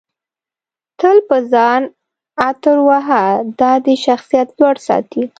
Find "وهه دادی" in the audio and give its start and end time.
2.89-3.95